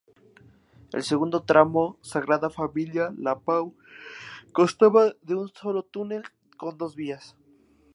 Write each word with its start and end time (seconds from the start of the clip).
El 0.93 1.03
segundo 1.03 1.43
tramo, 1.43 1.95
Sagrada 2.01 2.49
Familia-La 2.49 3.37
Pau, 3.39 3.75
constaba 4.51 5.13
de 5.21 5.35
un 5.35 5.47
solo 5.49 5.83
túnel 5.83 6.23
con 6.57 6.75
dos 6.79 6.95
vías. 6.95 7.37